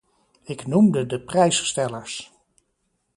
Ik 0.43 0.67
noemde 0.67 1.05
de 1.05 1.21
prijsstellers. 1.21 2.31